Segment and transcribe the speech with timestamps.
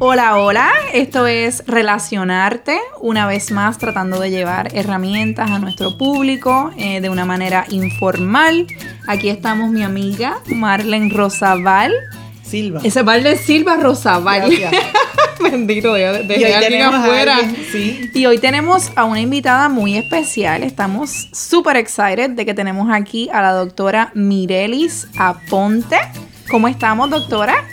[0.00, 6.70] Hola, hola, esto es Relacionarte, una vez más tratando de llevar herramientas a nuestro público
[6.78, 8.68] eh, de una manera informal.
[9.08, 11.92] Aquí estamos mi amiga Marlene Rosabal.
[12.44, 12.80] Silva.
[12.84, 14.48] Ese Marlene Silva Rosabal.
[15.42, 17.38] Bendito, de, de, alguien afuera.
[17.72, 18.08] sí.
[18.14, 20.62] Y hoy tenemos a una invitada muy especial.
[20.62, 25.98] Estamos súper excited de que tenemos aquí a la doctora Mirelis Aponte.
[26.48, 27.64] ¿Cómo estamos, doctora?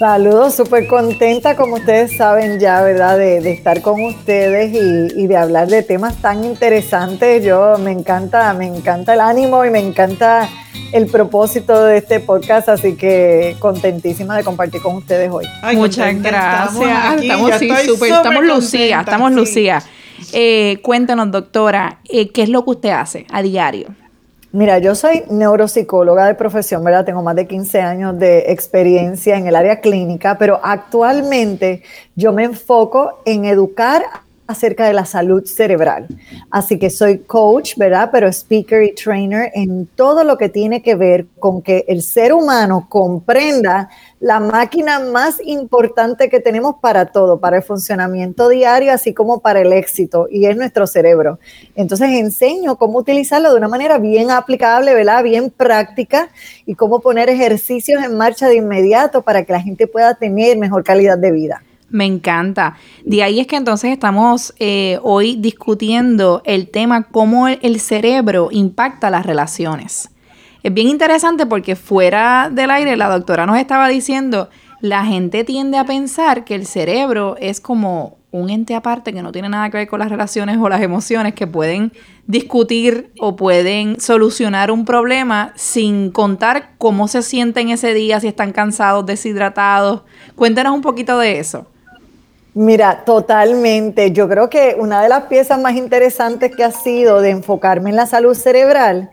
[0.00, 3.18] Saludos, súper contenta, como ustedes saben ya, ¿verdad?
[3.18, 4.72] De, estar con ustedes
[5.14, 7.44] y, de hablar de temas tan interesantes.
[7.44, 10.48] Yo me encanta, me encanta el ánimo y me encanta
[10.94, 15.44] el propósito de este podcast, así que contentísima de compartir con ustedes hoy.
[15.74, 17.20] Muchas gracias.
[17.20, 19.82] Estamos, sí, estamos Lucía, estamos Lucía.
[20.32, 23.88] Eh, cuéntanos, doctora, eh, ¿qué es lo que usted hace a diario?
[24.52, 27.04] Mira, yo soy neuropsicóloga de profesión, ¿verdad?
[27.04, 31.84] Tengo más de 15 años de experiencia en el área clínica, pero actualmente
[32.16, 34.02] yo me enfoco en educar
[34.50, 36.06] acerca de la salud cerebral.
[36.50, 38.10] Así que soy coach, ¿verdad?
[38.12, 42.32] Pero speaker y trainer en todo lo que tiene que ver con que el ser
[42.32, 43.88] humano comprenda
[44.20, 49.62] la máquina más importante que tenemos para todo, para el funcionamiento diario, así como para
[49.62, 51.38] el éxito, y es nuestro cerebro.
[51.74, 55.22] Entonces enseño cómo utilizarlo de una manera bien aplicable, ¿verdad?
[55.22, 56.28] Bien práctica
[56.66, 60.84] y cómo poner ejercicios en marcha de inmediato para que la gente pueda tener mejor
[60.84, 61.62] calidad de vida.
[61.90, 62.76] Me encanta.
[63.04, 69.10] De ahí es que entonces estamos eh, hoy discutiendo el tema cómo el cerebro impacta
[69.10, 70.10] las relaciones.
[70.62, 75.78] Es bien interesante porque fuera del aire la doctora nos estaba diciendo, la gente tiende
[75.78, 79.78] a pensar que el cerebro es como un ente aparte que no tiene nada que
[79.78, 81.92] ver con las relaciones o las emociones que pueden
[82.26, 88.52] discutir o pueden solucionar un problema sin contar cómo se sienten ese día, si están
[88.52, 90.02] cansados, deshidratados.
[90.36, 91.66] Cuéntanos un poquito de eso.
[92.54, 94.10] Mira, totalmente.
[94.10, 97.96] Yo creo que una de las piezas más interesantes que ha sido de enfocarme en
[97.96, 99.10] la salud cerebral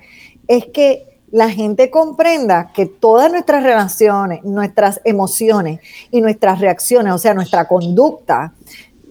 [0.48, 7.18] es que la gente comprenda que todas nuestras relaciones, nuestras emociones y nuestras reacciones, o
[7.18, 8.54] sea, nuestra conducta,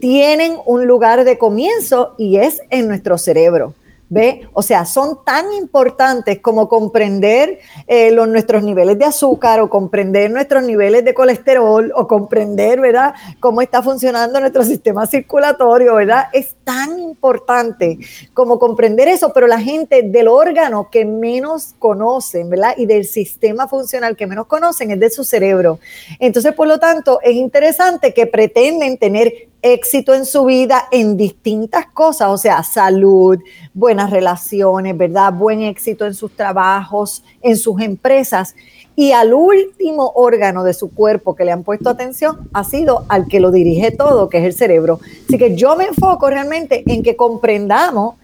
[0.00, 3.74] tienen un lugar de comienzo y es en nuestro cerebro.
[4.08, 4.48] ¿Ve?
[4.52, 7.58] O sea, son tan importantes como comprender
[7.88, 13.62] eh, nuestros niveles de azúcar o comprender nuestros niveles de colesterol o comprender, ¿verdad?, cómo
[13.62, 16.26] está funcionando nuestro sistema circulatorio, ¿verdad?
[16.32, 17.98] Es tan importante
[18.32, 22.74] como comprender eso, pero la gente del órgano que menos conocen, ¿verdad?
[22.76, 25.80] Y del sistema funcional que menos conocen es de su cerebro.
[26.20, 29.32] Entonces, por lo tanto, es interesante que pretenden tener
[29.72, 33.38] éxito en su vida en distintas cosas, o sea, salud,
[33.74, 35.32] buenas relaciones, ¿verdad?
[35.32, 38.54] Buen éxito en sus trabajos, en sus empresas.
[38.94, 43.26] Y al último órgano de su cuerpo que le han puesto atención ha sido al
[43.26, 45.00] que lo dirige todo, que es el cerebro.
[45.26, 48.14] Así que yo me enfoco realmente en que comprendamos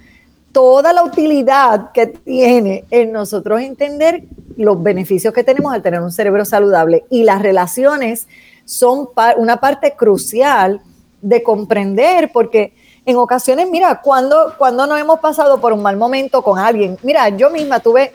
[0.52, 4.24] toda la utilidad que tiene en nosotros entender
[4.56, 7.04] los beneficios que tenemos al tener un cerebro saludable.
[7.10, 8.28] Y las relaciones
[8.64, 10.80] son una parte crucial
[11.22, 12.74] de comprender, porque
[13.06, 17.28] en ocasiones, mira, cuando, cuando no hemos pasado por un mal momento con alguien, mira,
[17.30, 18.12] yo misma tuve,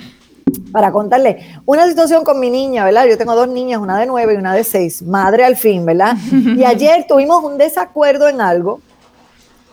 [0.72, 3.06] para contarle, una situación con mi niña, ¿verdad?
[3.08, 6.16] Yo tengo dos niñas, una de nueve y una de seis, madre al fin, ¿verdad?
[6.32, 8.82] Y ayer tuvimos un desacuerdo en algo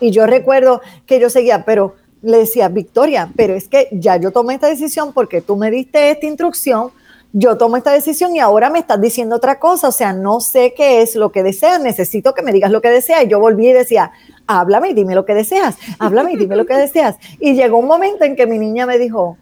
[0.01, 4.33] y yo recuerdo que yo seguía, pero le decía, Victoria, pero es que ya yo
[4.33, 6.91] tomé esta decisión porque tú me diste esta instrucción,
[7.37, 10.73] yo tomo esta decisión y ahora me estás diciendo otra cosa, o sea, no sé
[10.77, 13.25] qué es lo que deseas, necesito que me digas lo que deseas.
[13.25, 14.13] Y yo volví y decía,
[14.47, 17.17] háblame y dime lo que deseas, háblame y dime lo que deseas.
[17.41, 19.37] Y llegó un momento en que mi niña me dijo,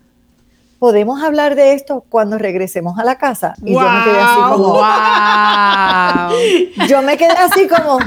[0.78, 3.56] ¿podemos hablar de esto cuando regresemos a la casa?
[3.62, 4.80] Y yo me quedé así como,
[6.88, 7.98] yo me quedé así como,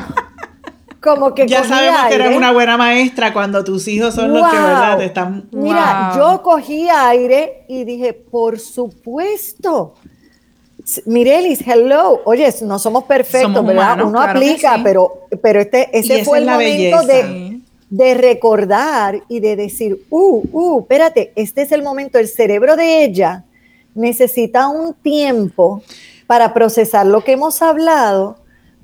[1.05, 4.57] como que ya sabemos que eres una buena maestra cuando tus hijos son los que
[4.57, 9.93] verdad te están mira yo cogí aire y dije por supuesto
[11.05, 12.21] Mirelis, hello.
[12.25, 14.05] Oye, no somos perfectos, ¿verdad?
[14.05, 17.59] Uno aplica, pero, pero este, ese fue el momento de,
[17.89, 23.03] de, recordar y de decir, uh, uh, espérate, este es el momento, el cerebro de
[23.03, 23.45] ella
[23.95, 25.81] necesita un tiempo
[26.27, 28.37] para procesar lo que hemos hablado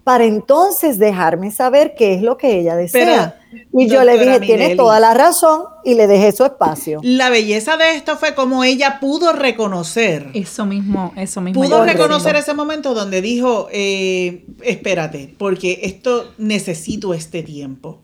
[0.03, 3.39] para entonces dejarme saber qué es lo que ella desea.
[3.73, 6.99] y yo le dije, tienes toda la razón y le dejé su espacio.
[7.03, 10.29] La belleza de esto fue como ella pudo reconocer.
[10.33, 11.61] Eso mismo, eso mismo.
[11.61, 17.99] Pudo reconocer ese momento donde dijo, eh, espérate, porque esto necesito este tiempo.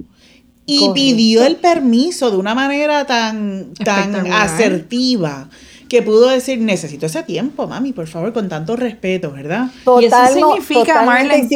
[0.69, 5.49] Y pidió el permiso de una manera tan, tan asertiva
[5.87, 9.67] que pudo decir, necesito ese tiempo, mami, por favor, con tanto respeto, ¿verdad?
[9.99, 11.47] y eso significa, Marlene,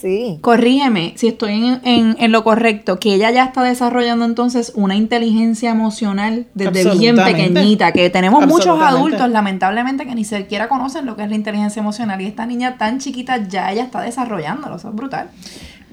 [0.00, 0.38] sí.
[0.40, 6.46] corrígeme si estoy en, lo correcto, que ella ya está desarrollando entonces una inteligencia emocional
[6.54, 11.28] desde bien pequeñita, que tenemos muchos adultos, lamentablemente, que ni siquiera conocen lo que es
[11.28, 15.30] la inteligencia emocional, y esta niña tan chiquita ya ella está desarrollándolo, eso es brutal.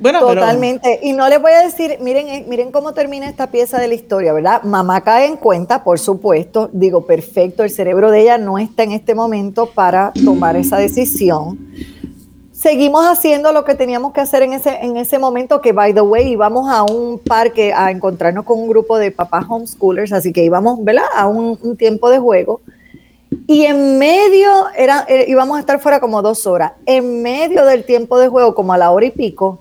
[0.01, 0.99] Totalmente.
[1.03, 3.95] Y no les voy a decir, miren, eh, miren cómo termina esta pieza de la
[3.95, 4.63] historia, ¿verdad?
[4.63, 8.93] Mamá cae en cuenta, por supuesto, digo, perfecto, el cerebro de ella no está en
[8.93, 11.59] este momento para tomar esa decisión.
[12.51, 16.01] Seguimos haciendo lo que teníamos que hacer en ese, en ese momento, que by the
[16.01, 20.43] way, íbamos a un parque a encontrarnos con un grupo de papás homeschoolers, así que
[20.43, 21.05] íbamos, ¿verdad?
[21.15, 22.61] A un, tiempo de juego.
[23.47, 26.73] Y en medio, era, eh, íbamos a estar fuera como dos horas.
[26.85, 29.59] En medio del tiempo de juego, como a la hora y pico,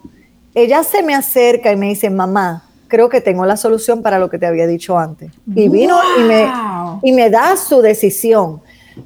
[0.55, 4.29] ella se me acerca y me dice, mamá, creo que tengo la solución para lo
[4.31, 5.31] que te había dicho antes.
[5.55, 6.51] Y vino y, me,
[7.03, 8.61] y me da su decisión.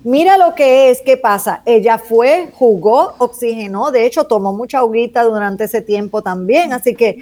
[0.05, 1.63] Mira lo que es, ¿qué pasa?
[1.67, 7.19] Ella fue, jugó, oxigenó, de hecho tomó mucha agüita durante ese tiempo también, así que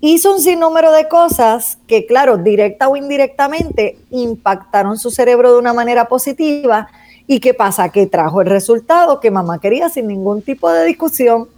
[0.00, 5.74] hizo un sinnúmero de cosas que, claro, directa o indirectamente impactaron su cerebro de una
[5.74, 6.88] manera positiva
[7.28, 7.88] ¿Y qué pasa?
[7.88, 11.48] Que trajo el resultado que mamá quería sin ningún tipo de discusión.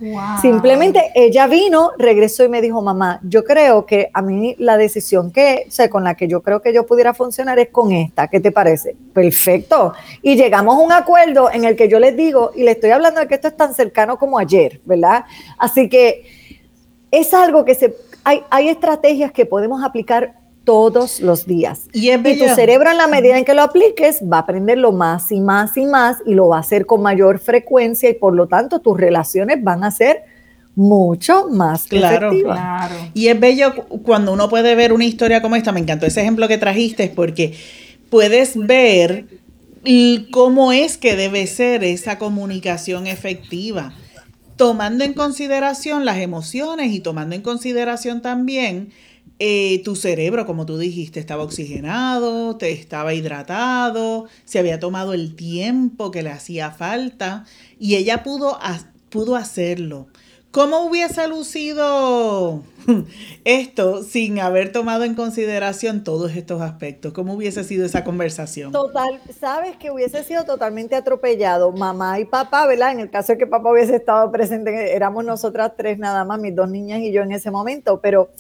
[0.41, 5.31] Simplemente ella vino, regresó y me dijo, mamá, yo creo que a mí la decisión
[5.31, 8.29] que, o sea, con la que yo creo que yo pudiera funcionar es con esta.
[8.29, 8.97] ¿Qué te parece?
[9.13, 9.93] Perfecto.
[10.23, 13.21] Y llegamos a un acuerdo en el que yo les digo, y le estoy hablando
[13.21, 15.27] de que esto es tan cercano como ayer, ¿verdad?
[15.59, 16.25] Así que
[17.11, 17.95] es algo que se,
[18.25, 20.38] hay, hay estrategias que podemos aplicar
[20.69, 21.89] todos los días.
[21.95, 25.41] Y, tu cerebro en la medida en que lo apliques va a aprenderlo más y
[25.41, 28.79] más y más y lo va a hacer con mayor frecuencia y por lo tanto
[28.81, 30.25] tus relaciones van a ser
[30.75, 32.95] mucho más claro, Claro.
[33.15, 33.73] Y es bello
[34.03, 37.55] cuando uno puede ver una historia como esta, me encantó ese ejemplo que trajiste porque
[38.11, 39.25] puedes ver
[40.31, 43.95] cómo es que debe ser esa comunicación efectiva,
[44.57, 48.91] tomando en consideración las emociones y tomando en consideración también
[49.39, 55.37] eh, tu cerebro, como tú dijiste, estaba oxigenado, te estaba hidratado, se había tomado el
[55.37, 57.45] tiempo que le hacía falta
[57.79, 58.59] y ella pudo,
[59.11, 60.09] pudo hacerlo.
[60.51, 62.63] ¿Cómo hubiese lucido
[63.45, 67.13] esto sin haber tomado en consideración todos estos aspectos?
[67.13, 68.73] ¿Cómo hubiese sido esa conversación?
[68.73, 72.93] Total, sabes que hubiese sido totalmente atropellado mamá y papá, ¿verdad?
[72.93, 76.57] En el caso de que papá hubiese estado presente, éramos nosotras tres nada más, mis
[76.57, 78.31] dos niñas y yo en ese momento, pero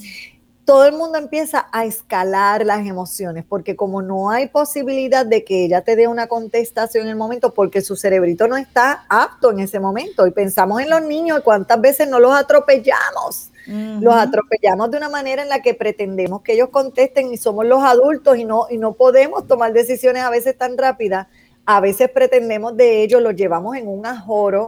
[0.68, 5.64] todo el mundo empieza a escalar las emociones, porque como no hay posibilidad de que
[5.64, 9.60] ella te dé una contestación en el momento, porque su cerebrito no está apto en
[9.60, 14.98] ese momento, y pensamos en los niños, cuántas veces no los atropellamos, los atropellamos de
[14.98, 18.66] una manera en la que pretendemos que ellos contesten y somos los adultos y no,
[18.68, 21.28] y no podemos tomar decisiones a veces tan rápidas,
[21.64, 24.66] a veces pretendemos de ellos, los llevamos en un ajoro,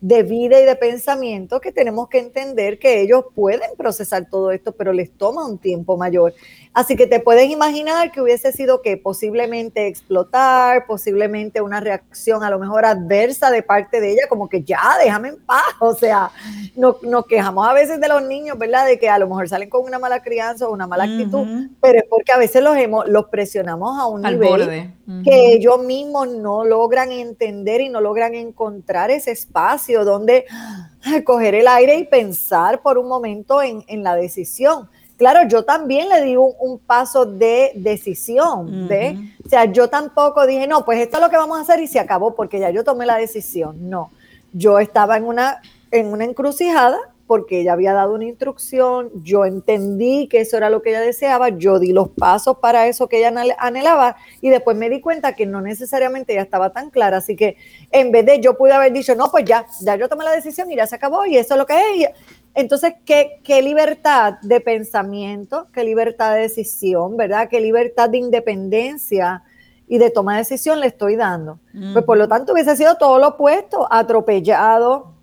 [0.00, 4.72] de vida y de pensamiento que tenemos que entender que ellos pueden procesar todo esto,
[4.72, 6.34] pero les toma un tiempo mayor.
[6.78, 12.50] Así que te puedes imaginar que hubiese sido que posiblemente explotar, posiblemente una reacción a
[12.50, 15.64] lo mejor adversa de parte de ella, como que ya, déjame en paz.
[15.80, 16.30] O sea,
[16.76, 18.86] nos, nos quejamos a veces de los niños, ¿verdad?
[18.86, 21.98] De que a lo mejor salen con una mala crianza o una mala actitud, pero
[21.98, 24.92] es porque a veces los, hemos, los presionamos a un nivel
[25.24, 30.44] que ellos mismos no logran entender y no logran encontrar ese espacio donde
[31.24, 34.88] coger el aire y pensar por un momento en, en la decisión.
[35.18, 39.18] Claro, yo también le di un, paso de decisión, ¿ve?
[39.44, 41.88] O sea, yo tampoco dije, no, pues esto es lo que vamos a hacer y
[41.88, 43.90] se acabó porque ya yo tomé la decisión.
[43.90, 44.12] No,
[44.52, 45.60] yo estaba en una,
[45.90, 46.98] en una encrucijada
[47.28, 51.50] porque ella había dado una instrucción, yo entendí que eso era lo que ella deseaba,
[51.50, 55.44] yo di los pasos para eso que ella anhelaba y después me di cuenta que
[55.44, 57.56] no necesariamente ya estaba tan clara, así que
[57.92, 60.72] en vez de yo pude haber dicho, no, pues ya, ya yo tomé la decisión
[60.72, 62.08] y ya se acabó y eso es lo que es.
[62.54, 67.48] Entonces, ¿qué, ¿qué, libertad de pensamiento, qué libertad de decisión, ¿verdad?
[67.48, 69.44] ¿Qué libertad de independencia
[69.86, 71.60] y de toma de decisión le estoy dando?
[71.92, 75.17] Pues por lo tanto hubiese sido todo lo opuesto, atropellado,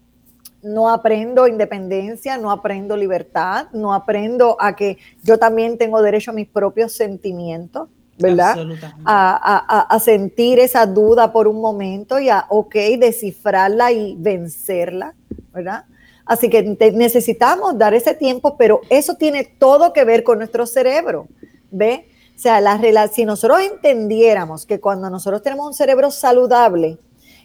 [0.66, 6.34] no aprendo independencia, no aprendo libertad, no aprendo a que yo también tengo derecho a
[6.34, 8.58] mis propios sentimientos, ¿verdad?
[9.04, 15.14] A, a, a, sentir esa duda por un momento y a, ok, descifrarla y vencerla,
[15.54, 15.86] ¿verdad?
[16.26, 21.28] Así que necesitamos dar ese tiempo, pero eso tiene todo que ver con nuestro cerebro,
[21.70, 22.10] ¿ve?
[22.36, 26.98] O sea, la, si nosotros entendiéramos que cuando nosotros tenemos un cerebro saludable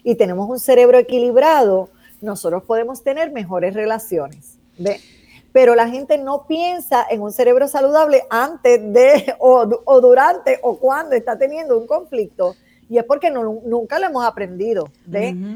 [0.02, 5.00] y tenemos un cerebro equilibrado, nosotros podemos tener mejores relaciones, ¿ve?
[5.52, 10.76] Pero la gente no piensa en un cerebro saludable antes de o, o durante o
[10.76, 12.54] cuando está teniendo un conflicto
[12.90, 14.88] Y es porque nunca lo hemos aprendido.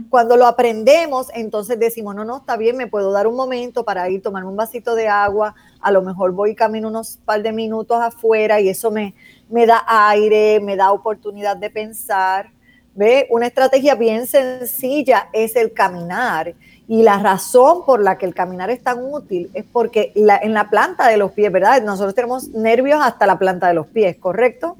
[0.09, 4.09] Cuando lo aprendemos, entonces decimos, no, no, está bien, me puedo dar un momento para
[4.09, 7.99] ir, tomar un vasito de agua, a lo mejor voy camino unos par de minutos
[8.01, 9.15] afuera y eso me,
[9.49, 12.54] me da aire, me da oportunidad de pensar.
[12.95, 13.27] ¿Ve?
[13.31, 16.55] Una estrategia bien sencilla es el caminar.
[16.87, 20.71] Y la razón por la que el caminar es tan útil es porque en la
[20.71, 21.83] planta de los pies, ¿verdad?
[21.83, 24.77] Nosotros tenemos nervios hasta la planta de los pies, ¿correcto?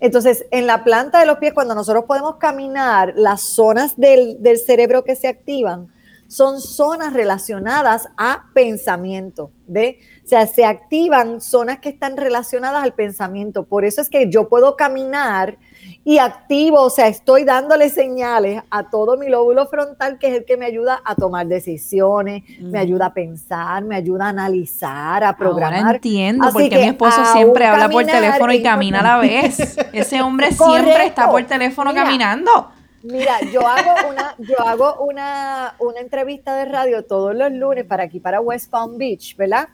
[0.00, 4.58] Entonces, en la planta de los pies, cuando nosotros podemos caminar, las zonas del, del
[4.58, 5.88] cerebro que se activan
[6.28, 9.98] son zonas relacionadas a pensamiento, ¿ve?
[10.24, 13.64] O sea, se activan zonas que están relacionadas al pensamiento.
[13.64, 15.56] Por eso es que yo puedo caminar
[16.04, 20.44] y activo, o sea, estoy dándole señales a todo mi lóbulo frontal, que es el
[20.46, 25.36] que me ayuda a tomar decisiones, me ayuda a pensar, me ayuda a analizar, a
[25.36, 25.80] programar.
[25.80, 29.76] Ahora entiendo porque mi esposo siempre habla por teléfono y camina a la vez.
[29.92, 32.70] Ese hombre siempre está por teléfono caminando.
[33.02, 38.04] Mira, yo hago una, yo hago una, una entrevista de radio todos los lunes para
[38.04, 39.68] aquí, para West Palm Beach, ¿verdad?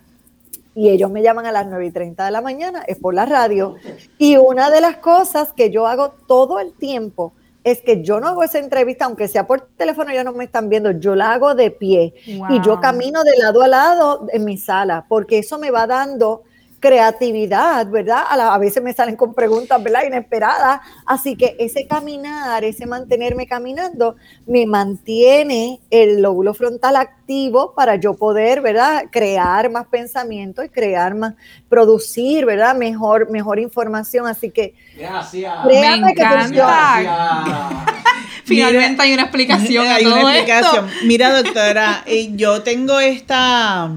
[0.75, 3.27] Y ellos me llaman a las 9 y 30 de la mañana, es por la
[3.27, 3.77] radio.
[4.19, 8.29] Y una de las cosas que yo hago todo el tiempo es que yo no
[8.29, 11.55] hago esa entrevista, aunque sea por teléfono, ya no me están viendo, yo la hago
[11.55, 15.71] de pie y yo camino de lado a lado en mi sala, porque eso me
[15.71, 16.43] va dando
[16.85, 18.25] creatividad, ¿verdad?
[18.29, 20.03] A, veces me salen con preguntas, ¿verdad?
[20.07, 20.83] Inesperadas.
[21.07, 28.13] Así que ese caminar, ese mantenerme caminando, me mantiene el lóbulo frontal activo para yo
[28.13, 29.05] poder, ¿verdad?
[29.11, 31.33] Crear más pensamiento y crear más,
[31.71, 32.77] producir, ¿verdad?
[32.77, 34.27] Mejor, mejor información.
[34.27, 34.75] Así que...
[34.95, 35.65] Gracias.
[35.65, 37.01] Me encanta.
[38.45, 39.87] Finalmente hay una explicación.
[39.89, 40.87] hay una explicación.
[41.07, 43.91] Mira, doctora, eh, yo tengo esta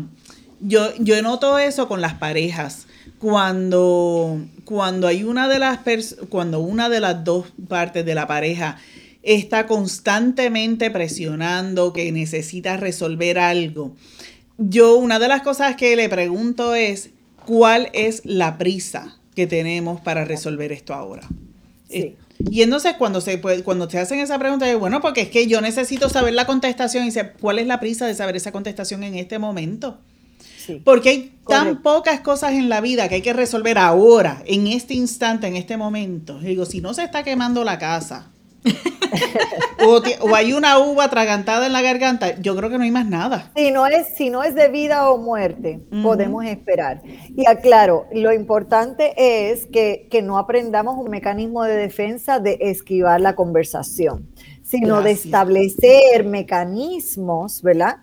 [0.60, 2.88] yo, yo noto eso con las parejas.
[3.20, 5.80] Cuando, cuando hay una de las
[6.30, 8.78] cuando una de las dos partes de la pareja
[9.24, 13.96] está constantemente presionando que necesita resolver algo.
[14.58, 17.10] Yo una de las cosas que le pregunto es
[17.46, 21.28] ¿cuál es la prisa que tenemos para resolver esto ahora?
[21.90, 25.60] Eh, y entonces cuando se cuando te hacen esa pregunta, bueno, porque es que yo
[25.62, 29.16] necesito saber la contestación y dice, ¿cuál es la prisa de saber esa contestación en
[29.16, 29.98] este momento?
[30.84, 34.94] Porque hay tan pocas cosas en la vida que hay que resolver ahora, en este
[34.94, 36.40] instante, en este momento.
[36.40, 38.32] digo, si no se está quemando la casa,
[39.88, 43.52] o, hay una uva atragantada en la garganta, yo creo que no hay más nada.
[43.56, 47.02] Si no es, si no es de vida o muerte, podemos esperar.
[47.36, 53.36] Y aclaro, lo importante es que, no aprendamos un mecanismo de defensa de esquivar la
[53.36, 54.28] conversación,
[54.64, 57.98] sino de establecer mecanismos, ¿verdad?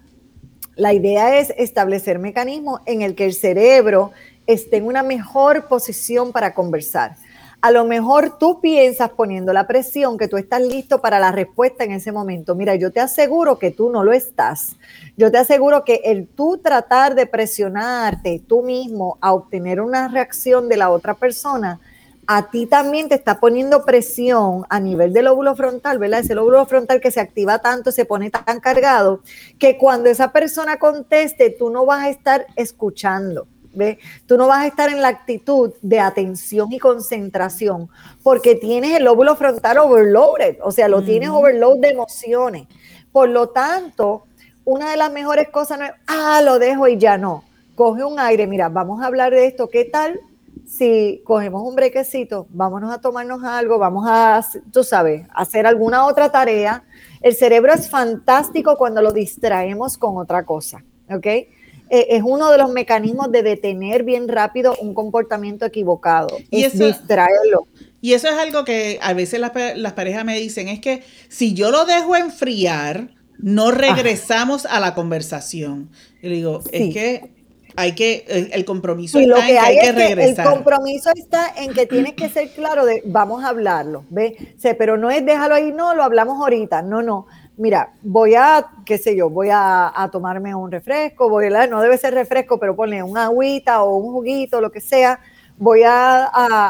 [0.77, 4.11] La idea es establecer mecanismos en el que el cerebro
[4.47, 7.17] esté en una mejor posición para conversar.
[7.61, 11.85] A lo mejor tú piensas poniendo la presión que tú estás listo para la respuesta
[11.85, 12.55] en ese momento.
[12.57, 14.77] Mira, yo te aseguro que tú no lo estás.
[15.17, 20.69] Yo te aseguro que el tú tratar de presionarte tú mismo a obtener una reacción
[20.69, 21.81] de la otra persona
[22.27, 26.21] a ti también te está poniendo presión a nivel del lóbulo frontal, ¿verdad?
[26.21, 29.23] Ese lóbulo frontal que se activa tanto, se pone tan cargado,
[29.59, 33.47] que cuando esa persona conteste, tú no vas a estar escuchando.
[33.77, 33.99] ¿Ve?
[34.27, 37.89] Tú no vas a estar en la actitud de atención y concentración
[38.23, 42.69] porque tienes el lóbulo frontal overloaded, o sea, lo tienes overload de emociones.
[43.11, 44.27] Por lo tanto,
[44.65, 47.43] una de las mejores cosas no es, ah, lo dejo y ya no.
[47.75, 50.21] Coge un aire, mira, vamos a hablar de esto, ¿qué tal
[50.67, 56.31] si cogemos un brequecito, vámonos a tomarnos algo, vamos a, tú sabes, hacer alguna otra
[56.31, 56.85] tarea.
[57.21, 61.27] El cerebro es fantástico cuando lo distraemos con otra cosa, ¿ok?
[61.27, 61.49] Eh,
[61.91, 67.67] es uno de los mecanismos de detener bien rápido un comportamiento equivocado, y es distraerlo.
[68.01, 71.55] Y eso es algo que a veces las, las, parejas me dicen, es que si
[71.55, 75.91] yo lo dejo enfriar, no regresamos a la conversación.
[76.23, 77.34] Y digo, es que
[77.77, 80.47] hay que, el compromiso está en que hay, que regresar.
[80.47, 84.37] el compromiso está en que tienes que ser claro de vamos a hablarlo, ¿ve?
[84.79, 87.27] pero no es déjalo ahí, no, lo hablamos ahorita, no, no.
[87.57, 91.99] Mira, voy a, qué sé yo, voy a, tomarme un refresco, voy a, no debe
[91.99, 95.21] ser refresco, pero ponle un agüita o un juguito, lo que sea,
[95.57, 96.27] voy a,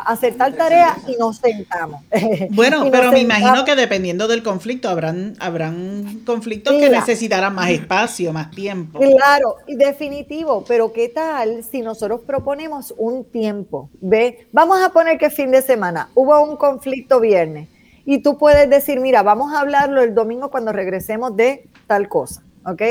[0.06, 2.02] hacer tal tarea y nos sentamos.
[2.50, 8.32] Bueno, pero me imagino que dependiendo del conflicto, habrán, habrán conflictos que necesitarán más espacio,
[8.32, 8.98] más tiempo.
[8.98, 13.90] Claro, y definitivo, pero ¿qué tal si nosotros proponemos un tiempo?
[14.00, 14.46] ¿Ve?
[14.52, 17.68] Vamos a poner que fin de semana hubo un conflicto viernes
[18.04, 22.42] y tú puedes decir, mira, vamos a hablarlo el domingo cuando regresemos de tal cosa,
[22.66, 22.82] ¿ok?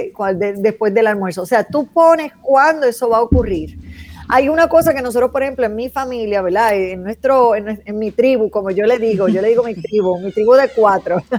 [0.58, 1.44] Después del almuerzo.
[1.44, 3.78] O sea, tú pones cuándo eso va a ocurrir
[4.28, 6.76] hay una cosa que nosotros, por ejemplo, en mi familia, ¿verdad?
[6.76, 10.32] En nuestro, en, mi tribu, como yo le digo, yo le digo mi tribu, mi
[10.32, 11.22] tribu de cuatro.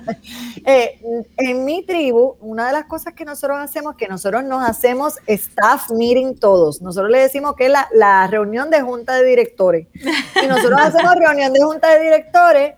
[0.66, 0.98] Eh,
[1.36, 5.90] en mi tribu, una de las cosas que nosotros hacemos que nosotros nos hacemos staff
[5.90, 6.80] meeting todos.
[6.80, 9.88] Nosotros le decimos que es la, la reunión de junta de directores.
[9.94, 12.74] Y nosotros hacemos reunión de junta de directores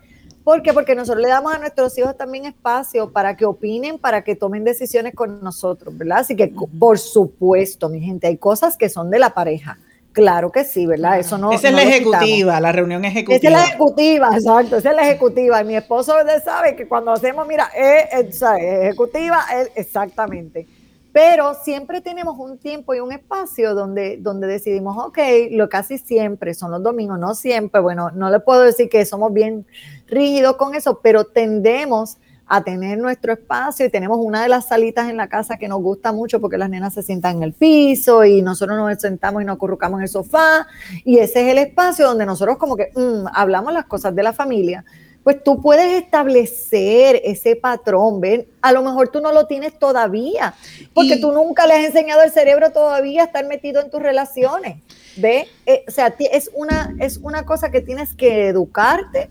[0.46, 0.72] ¿Por qué?
[0.72, 4.62] Porque nosotros le damos a nuestros hijos también espacio para que opinen, para que tomen
[4.62, 6.18] decisiones con nosotros, ¿verdad?
[6.18, 9.76] Así que, por supuesto, mi gente, hay cosas que son de la pareja.
[10.16, 11.18] Claro que sí, ¿verdad?
[11.18, 11.52] Eso no.
[11.52, 13.36] Esa es la ejecutiva, la reunión ejecutiva.
[13.36, 15.60] Esa es la ejecutiva, exacto, esa es la ejecutiva.
[15.60, 20.66] Y mi esposo sabe que cuando hacemos, mira, es, ejecutiva, es, exactamente.
[21.12, 25.18] Pero siempre tenemos un tiempo y un espacio donde, donde decidimos, ok,
[25.50, 29.34] lo casi siempre son los domingos, no siempre, bueno, no le puedo decir que somos
[29.34, 29.66] bien
[30.06, 32.16] rígidos con eso, pero tendemos
[32.48, 35.80] a tener nuestro espacio y tenemos una de las salitas en la casa que nos
[35.80, 39.44] gusta mucho porque las nenas se sientan en el piso y nosotros nos sentamos y
[39.44, 40.66] nos acurrucamos en el sofá
[41.04, 44.32] y ese es el espacio donde nosotros como que mm, hablamos las cosas de la
[44.32, 44.84] familia
[45.26, 48.46] pues tú puedes establecer ese patrón, ¿ven?
[48.62, 50.54] A lo mejor tú no lo tienes todavía,
[50.94, 54.76] porque tú nunca le has enseñado al cerebro todavía a estar metido en tus relaciones,
[55.16, 55.48] ¿ve?
[55.66, 59.28] Eh, o sea, es una, es una cosa que tienes que educarte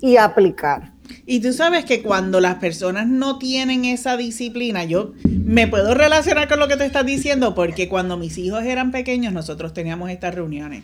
[0.00, 0.92] y aplicar.
[1.26, 6.48] Y tú sabes que cuando las personas no tienen esa disciplina, yo me puedo relacionar
[6.48, 10.34] con lo que te estás diciendo, porque cuando mis hijos eran pequeños, nosotros teníamos estas
[10.34, 10.82] reuniones.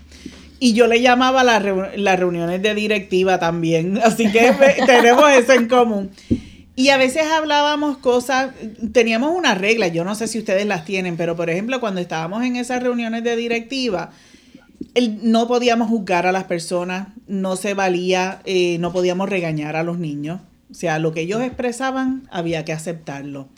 [0.59, 3.99] Y yo le llamaba las, reuniones de directiva también.
[4.04, 4.52] Así que
[4.87, 6.11] tenemos eso en común.
[6.76, 8.52] Y a veces hablábamos cosas,
[8.93, 12.43] teníamos una regla, yo no sé si ustedes las tienen, pero por ejemplo, cuando estábamos
[12.43, 14.11] en esas reuniones de directiva,
[15.23, 19.99] no podíamos juzgar a las personas, no se valía, eh, no podíamos regañar a los
[19.99, 20.40] niños.
[20.71, 23.49] O sea, lo que ellos expresaban había que aceptarlo.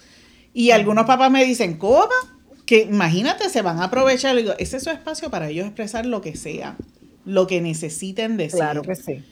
[0.53, 2.09] Y algunos papás me dicen, ¿cómo?
[2.65, 4.37] Que imagínate, se van a aprovechar.
[4.59, 6.77] ese es su espacio para ellos expresar lo que sea
[7.27, 8.61] lo que necesiten decir.
[8.61, 9.23] Claro que sí.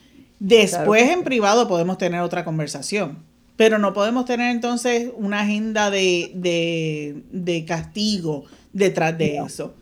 [0.40, 3.20] Después en privado podemos tener otra conversación,
[3.56, 9.74] pero no podemos tener entonces una agenda de, castigo detrás de eso.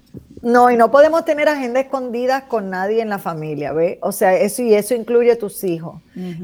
[0.43, 3.99] No, y no podemos tener agenda escondidas con nadie en la familia, ¿ve?
[4.03, 6.01] O sea, eso y eso incluye a tus hijos.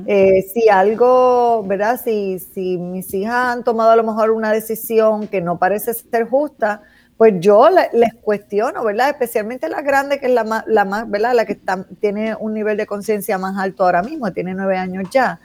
[0.07, 2.01] Eh, si algo, ¿verdad?
[2.03, 6.29] Si, si mis hijas han tomado a lo mejor una decisión que no parece ser
[6.29, 6.83] justa,
[7.17, 9.11] pues yo les cuestiono, ¿verdad?
[9.11, 11.35] Especialmente la grande, que es la más, la más ¿verdad?
[11.35, 11.59] La que
[12.01, 15.41] tiene un nivel de conciencia más alto ahora mismo, tiene nueve años ya.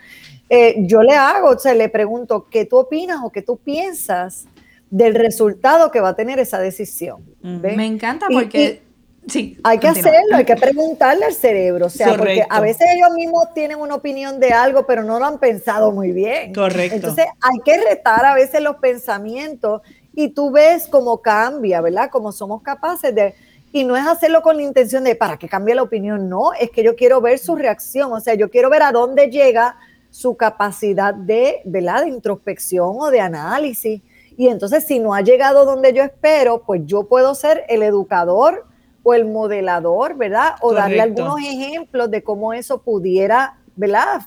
[0.48, 4.46] Eh, yo le hago, o sea, le pregunto, ¿qué tú opinas o qué tú piensas
[4.93, 7.25] del resultado que va a tener esa decisión?
[7.41, 8.84] Me encanta porque...
[9.25, 13.10] sí, hay que hacerlo, hay que preguntarle al cerebro, o sea, porque a veces ellos
[13.15, 16.53] mismos tienen una opinión de algo, pero no lo han pensado muy bien.
[16.53, 16.95] Correcto.
[16.95, 19.82] Entonces hay que retar a veces los pensamientos
[20.13, 22.12] y tú ves cómo cambia, ¿verdad?
[22.12, 23.34] Cómo somos capaces de...
[23.71, 26.69] Y no es hacerlo con la intención de para que cambie la opinión, no, es
[26.69, 29.75] que yo quiero ver su reacción, o sea, yo quiero ver a dónde llega
[30.12, 32.03] su capacidad de, ¿verdad?
[32.03, 34.03] de introspección o de análisis.
[34.38, 38.65] Y entonces, si no ha llegado donde yo espero, pues yo puedo ser el educador
[39.04, 40.56] o el modelador, ¿verdad?
[40.62, 44.22] O darle algunos ejemplos de cómo eso pudiera, ¿verdad?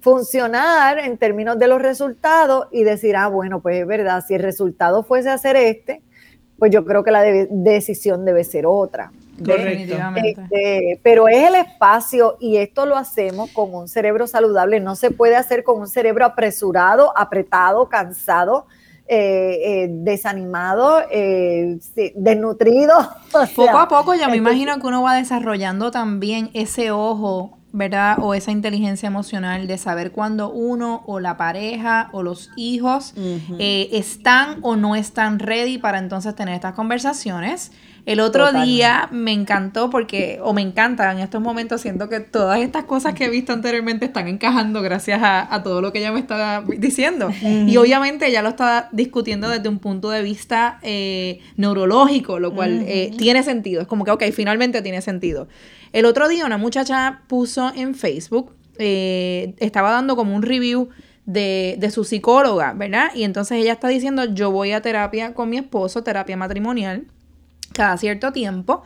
[0.00, 4.42] funcionar en términos de los resultados y decir, ah, bueno, pues es verdad, si el
[4.42, 6.02] resultado fuese hacer este,
[6.58, 9.12] pues yo creo que la decisión debe ser otra.
[10.22, 15.10] Este, pero es el espacio y esto lo hacemos con un cerebro saludable, no se
[15.10, 18.66] puede hacer con un cerebro apresurado, apretado, cansado.
[19.12, 21.80] Eh, eh, desanimado, eh,
[22.14, 22.94] desnutrido.
[23.56, 28.18] Poco a poco ya me imagino que uno va desarrollando también ese ojo ¿verdad?
[28.20, 33.88] O esa inteligencia emocional de saber cuando uno o la pareja o los hijos eh,
[33.92, 37.72] están o no están ready para entonces tener estas conversaciones.
[38.06, 42.60] El otro día me encantó porque, o me encanta en estos momentos, siento que todas
[42.60, 46.20] estas cosas que he visto anteriormente están encajando gracias a, todo lo que ella me
[46.20, 47.30] está diciendo.
[47.42, 52.84] Y obviamente ella lo está discutiendo desde un punto de vista eh, neurológico, lo cual
[52.86, 53.82] eh, tiene sentido.
[53.82, 55.48] Es como que, ok, finalmente tiene sentido.
[55.92, 60.88] El otro día una muchacha puso en Facebook, eh, estaba dando como un review
[61.26, 63.10] de, de, su psicóloga, ¿verdad?
[63.14, 67.04] Y entonces ella está diciendo, yo voy a terapia con mi esposo, terapia matrimonial,
[67.72, 68.82] cada cierto tiempo.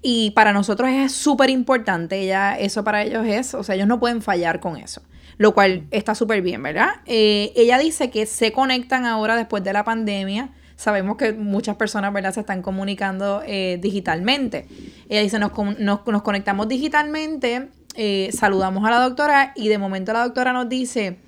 [0.00, 3.98] Y para nosotros es súper importante, ella, eso para ellos es, o sea, ellos no
[3.98, 5.02] pueden fallar con eso,
[5.38, 6.88] lo cual está súper bien, ¿verdad?
[7.06, 12.12] Eh, ella dice que se conectan ahora después de la pandemia sabemos que muchas personas,
[12.12, 14.68] ¿verdad?, se están comunicando eh, digitalmente.
[15.08, 20.22] Ella dice, nos, nos, conectamos digitalmente, eh, saludamos a la doctora y de momento la
[20.22, 21.18] doctora nos dice,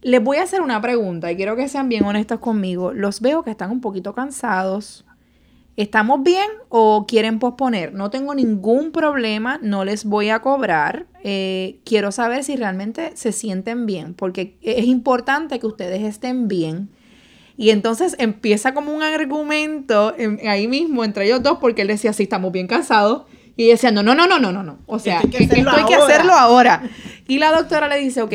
[0.00, 2.94] les voy a hacer una pregunta y quiero que sean bien honestos conmigo.
[2.94, 5.04] Los veo que están un poquito cansados.
[5.78, 7.94] ¿Estamos bien o quieren posponer?
[7.94, 11.06] No tengo ningún problema, no les voy a cobrar.
[11.22, 16.90] Eh, quiero saber si realmente se sienten bien, porque es importante que ustedes estén bien.
[17.56, 20.14] Y entonces empieza como un argumento
[20.48, 23.22] ahí mismo entre ellos dos, porque él decía, sí, estamos bien cansados.
[23.56, 24.78] Y ella decía, no, no, no, no, no, no, no.
[24.86, 26.82] O sea, esto hay que hacerlo ahora.
[27.28, 28.34] Y la doctora le dice, ok,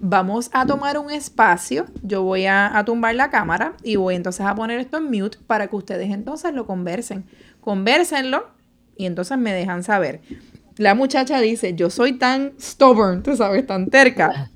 [0.00, 4.54] vamos a tomar un espacio, yo voy a, tumbar la cámara y voy entonces a
[4.54, 7.24] poner esto en mute para que ustedes entonces lo conversen.
[7.60, 8.48] Conversenlo
[8.96, 10.20] y entonces me dejan saber.
[10.76, 14.50] La muchacha dice, yo soy tan stubborn, tú sabes, tan terca,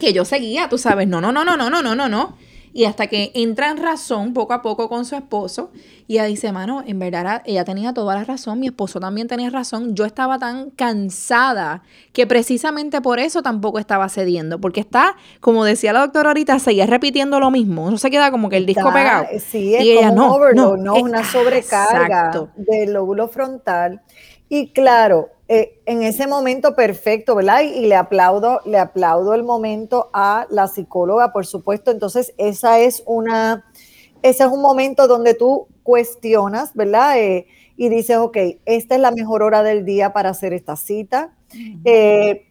[0.00, 2.36] que yo seguía, tú sabes, no, no, no, no, no, no, no, no, no.
[2.72, 5.70] Y hasta que entra en razón poco a poco con su esposo
[6.06, 9.48] y ella dice, mano, en verdad ella tenía toda la razón, mi esposo también tenía
[9.50, 15.64] razón, yo estaba tan cansada que precisamente por eso tampoco estaba cediendo, porque está, como
[15.64, 18.92] decía la doctora ahorita, seguía repitiendo lo mismo, no se queda como que el disco
[18.92, 19.26] pegado.
[19.38, 24.02] Sí, es como no, un overload, no, una sobrecarga del lóbulo frontal.
[24.48, 27.62] Y claro, eh, en ese momento perfecto, ¿verdad?
[27.62, 31.90] Y, le aplaudo, le aplaudo el momento a la psicóloga, por supuesto.
[31.90, 33.64] Entonces, esa es una,
[34.22, 37.18] ese es un momento donde tú cuestionas, ¿verdad?
[37.18, 41.34] Eh, y dices, ok, esta es la mejor hora del día para hacer esta cita.
[41.84, 42.46] Eh,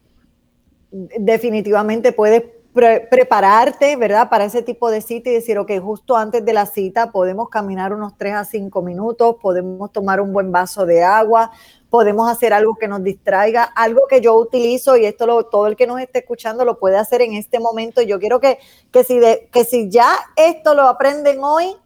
[0.90, 4.28] definitivamente puedes prepararte, ¿verdad?
[4.28, 7.92] Para ese tipo de cita y decir, ok, justo antes de la cita podemos caminar
[7.92, 11.50] unos 3 a 5 minutos, podemos tomar un buen vaso de agua,
[11.90, 15.76] podemos hacer algo que nos distraiga, algo que yo utilizo y esto lo, todo el
[15.76, 18.00] que nos esté escuchando lo puede hacer en este momento.
[18.00, 18.58] Yo quiero que,
[18.92, 21.76] que, si de, que si ya esto lo aprenden hoy,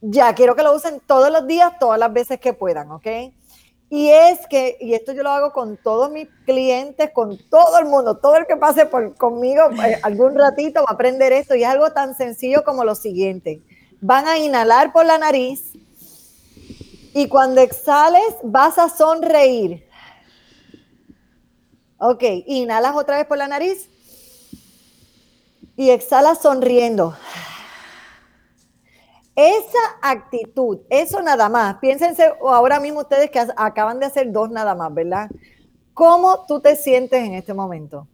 [0.00, 3.06] ya quiero que lo usen todos los días, todas las veces que puedan, ¿ok?
[3.92, 7.86] Y es que, y esto yo lo hago con todos mis clientes, con todo el
[7.86, 11.64] mundo, todo el que pase por, conmigo eh, algún ratito va a aprender esto y
[11.64, 13.62] es algo tan sencillo como lo siguiente.
[14.00, 15.72] Van a inhalar por la nariz,
[17.14, 19.88] y cuando exhales, vas a sonreír.
[21.98, 23.90] Ok, inhalas otra vez por la nariz
[25.76, 27.16] y exhalas sonriendo.
[29.34, 34.74] Esa actitud, eso nada más, piénsense ahora mismo ustedes que acaban de hacer dos nada
[34.74, 35.30] más, ¿verdad?
[35.94, 38.06] ¿Cómo tú te sientes en este momento?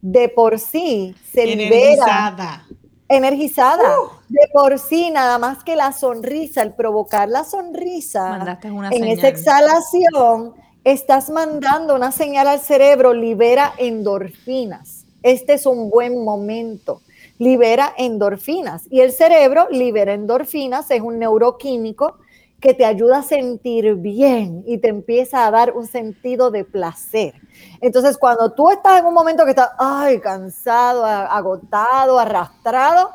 [0.00, 2.66] De por sí se libera
[3.10, 4.00] energizada.
[4.00, 4.08] Uh.
[4.28, 8.58] De por sí, nada más que la sonrisa, el provocar la sonrisa
[8.92, 15.04] en esa exhalación, estás mandando una señal al cerebro, libera endorfinas.
[15.22, 17.02] Este es un buen momento.
[17.38, 18.84] Libera endorfinas.
[18.88, 22.18] Y el cerebro libera endorfinas, es un neuroquímico
[22.60, 27.34] que te ayuda a sentir bien y te empieza a dar un sentido de placer.
[27.80, 33.10] Entonces, cuando tú estás en un momento que estás, ay, cansado, agotado, arrastrado,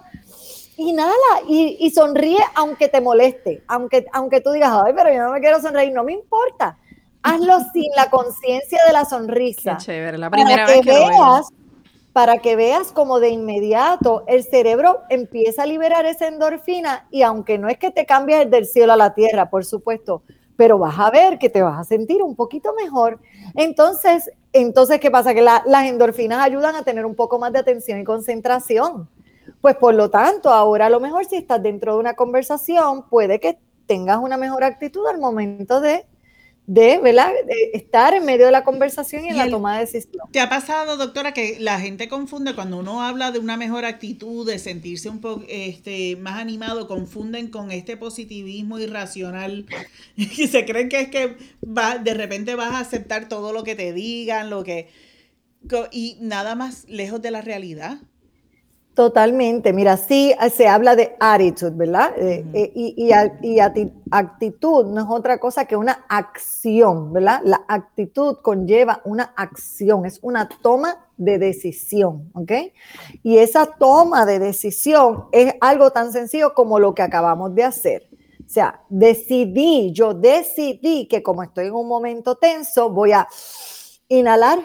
[0.78, 1.14] inhala
[1.48, 5.40] y, y sonríe aunque te moleste, aunque, aunque tú digas, ay, pero yo no me
[5.40, 6.78] quiero sonreír, no me importa.
[7.22, 9.78] Hazlo sin la conciencia de la sonrisa.
[9.78, 11.50] Qué chévere, la primera vez que veas,
[12.16, 17.58] Para que veas como de inmediato el cerebro empieza a liberar esa endorfina y aunque
[17.58, 20.24] no es que te cambies del cielo a la tierra, por supuesto,
[20.56, 23.20] pero vas a ver que te vas a sentir un poquito mejor.
[23.54, 25.34] Entonces, entonces ¿qué pasa?
[25.34, 29.10] Que las endorfinas ayudan a tener un poco más de atención y concentración.
[29.60, 33.42] Pues por lo tanto, ahora a lo mejor si estás dentro de una conversación, puede
[33.42, 36.06] que tengas una mejor actitud al momento de
[36.68, 37.32] de, ¿verdad?
[37.74, 40.28] estar en medio de la conversación y en la toma de decisión.
[40.32, 44.48] ¿Te ha pasado, doctora, que la gente confunde cuando uno habla de una mejor actitud,
[44.48, 49.66] de sentirse un poco este, más animado, confunden con este positivismo irracional
[50.16, 53.76] y se creen que es que va, de repente vas a aceptar todo lo que
[53.76, 54.90] te digan, lo que...
[55.92, 58.00] y nada más lejos de la realidad.
[58.96, 59.74] Totalmente.
[59.74, 62.14] Mira, sí eh, se habla de attitude, ¿verdad?
[62.18, 63.60] Eh, eh, y, y,
[64.10, 67.42] actitud no es otra cosa que una acción, ¿verdad?
[67.44, 72.52] La actitud conlleva una acción, es una toma de decisión, ¿ok?
[73.22, 78.08] Y esa toma de decisión es algo tan sencillo como lo que acabamos de hacer.
[78.46, 83.28] O sea, decidí, yo decidí que como estoy en un momento tenso, voy a
[84.08, 84.60] inhalar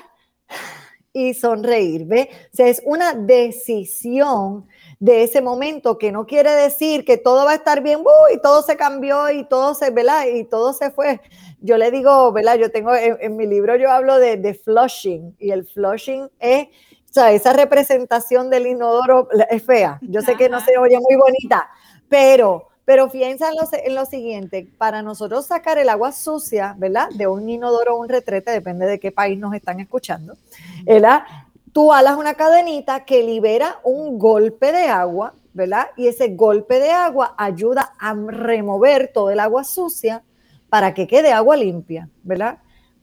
[1.13, 2.29] y sonreír, ¿ve?
[2.53, 4.67] O sea, es una decisión
[5.01, 8.01] de ese momento que no quiere decir que todo va a estar bien,
[8.33, 10.27] y todo se cambió y todo se, ¿verdad?
[10.27, 11.21] Y todo se fue.
[11.61, 12.57] Yo le digo, ¿verdad?
[12.57, 17.13] Yo tengo, en, mi libro yo hablo de, de, flushing y el flushing es, o
[17.13, 19.99] sea, esa representación del inodoro es fea.
[20.03, 21.69] Yo sé que no se oye muy bonita,
[22.09, 23.51] pero pero piensa
[23.85, 27.09] en lo, siguiente, para nosotros sacar el agua sucia, ¿verdad?
[27.11, 30.37] De un inodoro o un retrete, depende de qué país nos están escuchando,
[30.83, 31.23] ¿verdad?
[31.73, 35.87] Tú alas una cadenita que libera un golpe de agua ¿verdad?
[35.97, 40.25] Y ese golpe de agua ayuda a remover todo el agua sucia
[40.69, 42.59] para que quede agua limpia, ¿verdad?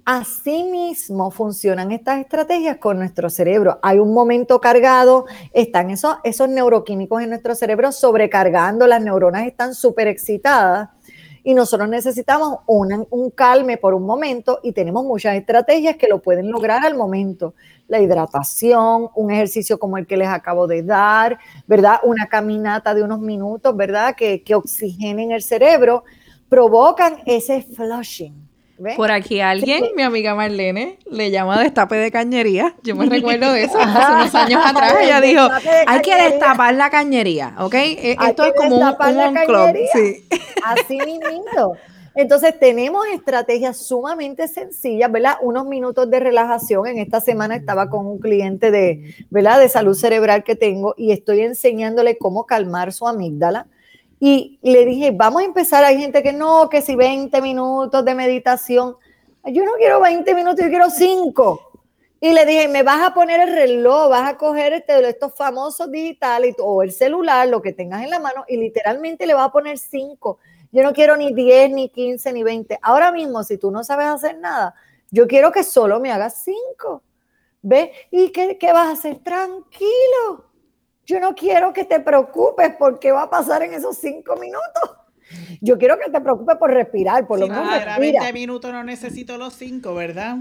[0.10, 3.78] Asimismo funcionan estas estrategias con nuestro cerebro.
[3.82, 9.76] Hay un momento cargado, están esos, esos neuroquímicos en nuestro cerebro sobrecargando, las neuronas están
[9.76, 10.92] súper excitadas
[11.44, 16.52] y nosotros necesitamos un calme por un momento y tenemos muchas estrategias que lo pueden
[16.52, 17.54] lograr al momento.
[17.90, 22.00] La hidratación, un ejercicio como el que les acabo de dar, ¿verdad?
[22.04, 24.16] Una caminata de unos minutos, ¿verdad?
[24.16, 26.06] Que, que oxigenen el cerebro,
[26.48, 28.47] provocan ese flushing
[28.96, 32.76] por aquí alguien, mi amiga Marlene, le llama destape de cañería.
[32.84, 34.96] Yo me recuerdo de eso hace unos años atrás.
[35.02, 35.48] Ella dijo,
[35.88, 37.74] hay que destapar la cañería, ¿ok?
[37.74, 39.78] E, esto es como un, club.
[39.94, 40.28] Sí.
[40.64, 41.76] Así mismo.
[42.16, 45.36] Entonces tenemos estrategias sumamente sencillas, ¿verdad?
[45.42, 46.88] Unos minutos de relajación.
[46.88, 49.60] En esta semana estaba con un cliente de, ¿verdad?
[49.60, 53.68] De salud cerebral que tengo y estoy enseñándole cómo calmar su amígdala
[54.20, 55.84] y le dije, vamos a empezar.
[55.84, 58.96] Hay gente que no, que si 20 minutos de meditación.
[59.46, 61.62] Yo no quiero 20 minutos, yo quiero 5.
[62.20, 65.92] Y le dije, me vas a poner el reloj, vas a coger este, estos famosos
[65.92, 69.52] digitales o el celular, lo que tengas en la mano, y literalmente le vas a
[69.52, 70.40] poner 5.
[70.72, 72.80] Yo no quiero ni 10, ni 15, ni 20.
[72.82, 74.74] Ahora mismo, si tú no sabes hacer nada,
[75.12, 77.04] yo quiero que solo me hagas 5.
[77.62, 77.90] ¿Ves?
[78.10, 79.20] ¿Y qué, qué vas a hacer?
[79.20, 80.47] Tranquilo
[81.08, 85.07] yo no quiero que te preocupes por qué va a pasar en esos cinco minutos.
[85.62, 87.68] Yo quiero que te preocupes por respirar, por lo menos.
[87.68, 90.38] Para 20 minutos no necesito los 5, ¿verdad?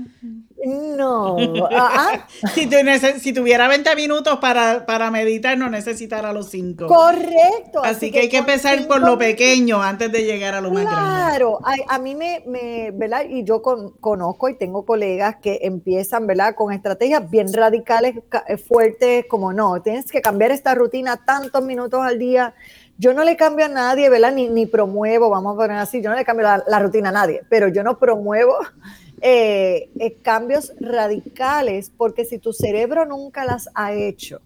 [0.64, 1.37] No.
[2.55, 6.87] si, tuviera 20 minutos para, para meditar, no necesitara los 5.
[6.87, 7.83] Correcto.
[7.85, 11.01] Así, que, hay que empezar por lo pequeño antes de llegar a lo más grande.
[11.01, 13.25] Claro, a, mí me, me, ¿verdad?
[13.29, 16.55] Y yo conozco y tengo colegas que empiezan, ¿verdad?
[16.55, 18.14] Con estrategias bien radicales,
[18.46, 22.55] eh, fuertes, como no, tienes que cambiar esta rutina tantos minutos al día
[22.98, 24.32] yo no le cambio a nadie, ¿verdad?
[24.32, 27.42] Ni, ni promuevo, vamos a poner así, yo no le cambio la, rutina a nadie,
[27.48, 28.56] pero yo no promuevo
[29.20, 34.40] eh, eh, cambios radicales porque si tu cerebro nunca las ha hecho,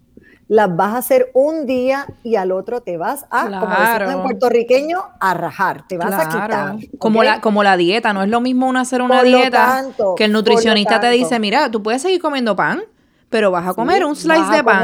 [0.47, 4.21] las vas a hacer un día y al otro te vas a, como decimos en
[4.21, 6.75] puertorriqueño, a rajar, te vas a quitar.
[6.97, 9.85] Como, la, como la dieta, no es lo mismo uno hacer una dieta
[10.17, 12.81] que el nutricionista te dice, mira, tú puedes seguir comiendo pan,
[13.31, 14.83] pero vas a comer un slice de pan.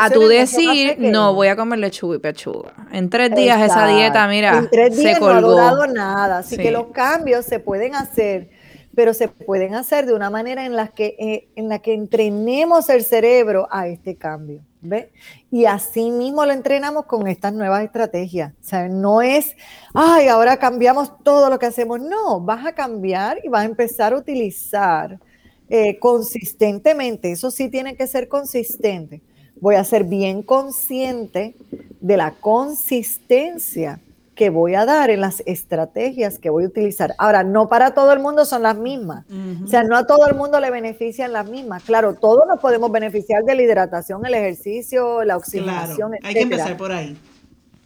[0.00, 2.74] A tú decir, no, voy a comer lechuga y pechuga.
[2.90, 5.40] En tres días esa dieta, mira, en tres días se colgó.
[5.40, 6.38] no ha durado nada.
[6.38, 8.50] Así que los cambios se pueden hacer,
[8.96, 12.90] pero se pueden hacer de una manera en la que, eh, en la que entrenemos
[12.90, 14.60] el cerebro a este cambio.
[14.80, 15.12] ¿Ve?
[15.50, 18.52] Y así mismo lo entrenamos con estas nuevas estrategias.
[18.60, 19.56] O sea, no es,
[19.94, 22.00] ay, ahora cambiamos todo lo que hacemos.
[22.00, 25.20] No, vas a cambiar y vas a empezar a utilizar
[25.68, 29.22] eh, consistentemente, eso sí tiene que ser consistente.
[29.60, 31.54] Voy a ser bien consciente
[32.00, 34.00] de la consistencia
[34.34, 37.14] que voy a dar en las estrategias que voy a utilizar.
[37.18, 39.24] Ahora, no para todo el mundo son las mismas.
[39.62, 41.84] O sea, no a todo el mundo le benefician las mismas.
[41.84, 46.10] Claro, todos nos podemos beneficiar de la hidratación, el ejercicio, la oxigenación.
[46.10, 47.16] Claro, hay que empezar por ahí.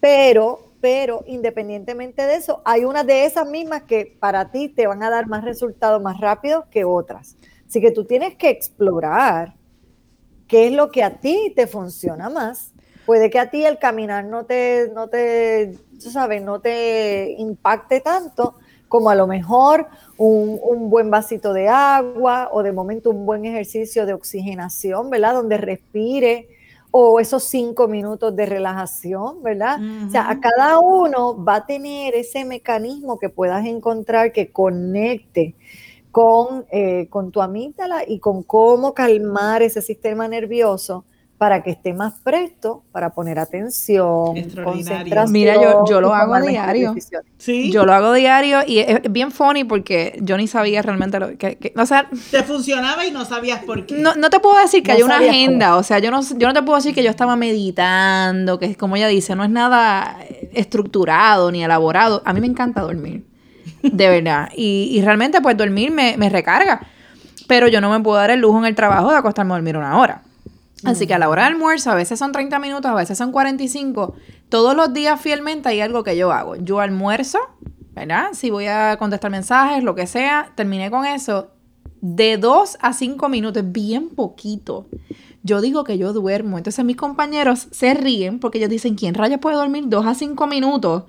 [0.01, 5.03] Pero, pero independientemente de eso, hay unas de esas mismas que para ti te van
[5.03, 7.37] a dar más resultados más rápido que otras.
[7.69, 9.55] Así que tú tienes que explorar
[10.47, 12.73] qué es lo que a ti te funciona más.
[13.05, 18.55] Puede que a ti el caminar no te, no te, sabes, no te impacte tanto
[18.89, 23.45] como a lo mejor un, un, buen vasito de agua o de momento un buen
[23.45, 25.35] ejercicio de oxigenación, ¿verdad?
[25.35, 26.49] Donde respire
[26.91, 29.79] o esos cinco minutos de relajación, ¿verdad?
[30.07, 35.55] O sea, a cada uno va a tener ese mecanismo que puedas encontrar que conecte
[36.11, 41.05] con, eh, con tu amígdala y con cómo calmar ese sistema nervioso
[41.39, 45.33] para que esté más presto para poner atención, concentración.
[45.33, 46.95] Mira, yo, yo lo hago diario.
[47.39, 47.71] ¿Sí?
[47.71, 51.73] Yo lo hago diario y es bien funny porque yo ni sabía realmente lo que,
[51.77, 53.95] o sea, te funcionaba y no sabías por qué.
[53.95, 56.55] No, no te puedo decir que hay una agenda, o sea, yo no yo no
[56.55, 60.19] te puedo decir que yo estaba meditando, que es como ella dice, no es nada
[60.53, 62.21] estructurado ni elaborado.
[62.25, 63.28] A mí me encanta dormir
[63.83, 64.49] de verdad.
[64.57, 66.81] Y, realmente, pues dormir me, recarga.
[67.47, 69.77] Pero yo no me puedo dar el lujo en el trabajo de acostarme a dormir
[69.77, 70.23] una hora.
[70.85, 73.33] Así que a la hora del almuerzo, a veces son 30 minutos, a veces son
[73.33, 74.15] 45.
[74.49, 76.57] Todos los días fielmente hay algo que yo hago.
[76.57, 77.39] Yo almuerzo,
[77.95, 78.29] ¿verdad?
[78.33, 81.49] Si voy a contestar mensajes, lo que sea, terminé con eso.
[82.01, 84.87] De 2 a 5 minutos, bien poquito.
[85.43, 86.59] Yo digo que yo duermo.
[86.59, 90.47] Entonces mis compañeros se ríen porque ellos dicen, ¿quién rayos puede dormir 2 a 5
[90.47, 91.05] minutos?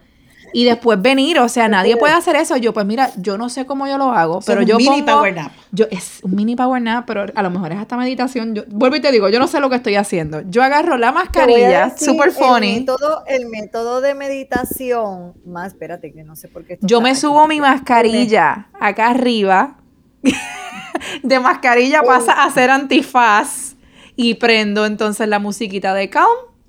[0.54, 2.58] Y después venir, o sea, nadie puede hacer eso.
[2.58, 5.18] Yo, pues mira, yo no sé cómo yo lo hago, pero un yo mini pongo-
[5.20, 5.52] power nap.
[5.72, 8.56] Yo, es un mini power nap, pero a lo mejor es hasta meditación.
[8.56, 10.42] Yo, vuelvo y te digo, yo no sé lo que estoy haciendo.
[10.50, 12.80] Yo agarro la mascarilla, super El funny.
[12.80, 16.74] método, el método de meditación, más, espérate, que no sé por qué.
[16.74, 17.20] esto Yo me aquí.
[17.20, 19.78] subo mi mascarilla acá arriba.
[21.24, 23.76] de mascarilla pasa a ser antifaz.
[24.16, 26.28] Y prendo entonces la musiquita de Calm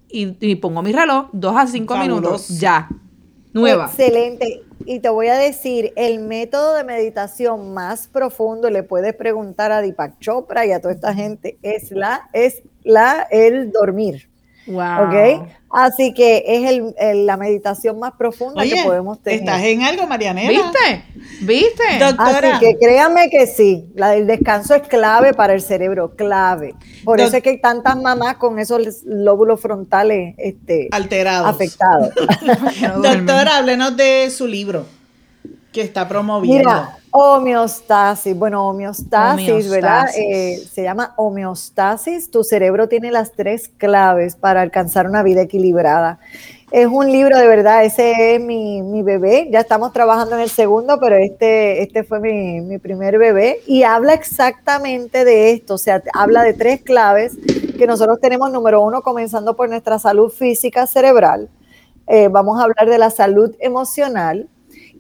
[0.08, 2.20] y, y pongo mi reloj, dos a cinco Fabuloso.
[2.20, 2.48] minutos.
[2.60, 2.88] Ya.
[3.52, 3.86] Nueva.
[3.86, 4.62] Excelente.
[4.86, 9.82] Y te voy a decir, el método de meditación más profundo, le puedes preguntar a
[9.82, 14.29] Deepak Chopra y a toda esta gente, es la, es la, el dormir.
[14.70, 15.04] Wow.
[15.42, 15.48] ¿Ok?
[15.72, 19.40] Así que es el, el- la meditación más profunda que podemos tener.
[19.40, 20.48] ¿estás en algo, Marianela?
[20.50, 21.04] ¿Viste?
[21.42, 21.84] ¿Viste?
[22.00, 22.56] Doctora.
[22.56, 26.74] Así que créanme que sí, la del descanso es clave para el cerebro, clave.
[27.04, 31.48] Por eso es que hay tantas mamás con esos lóbulos frontales este, Alterados.
[31.48, 32.10] afectados.
[33.02, 34.86] Doctora, háblenos de su libro
[35.72, 36.68] que está promoviendo.
[36.68, 40.08] Mira, homeostasis, bueno, homeostasis, ¿verdad?
[40.16, 42.30] Eh, se llama homeostasis.
[42.30, 46.20] Tu cerebro tiene las tres claves para alcanzar una vida equilibrada.
[46.70, 49.48] Es un libro de verdad, ese es mi, mi bebé.
[49.50, 53.60] Ya estamos trabajando en el segundo, pero este, este fue mi, mi primer bebé.
[53.66, 57.36] Y habla exactamente de esto, o sea, habla de tres claves
[57.76, 58.52] que nosotros tenemos.
[58.52, 61.48] Número uno, comenzando por nuestra salud física cerebral.
[62.06, 64.48] Eh, vamos a hablar de la salud emocional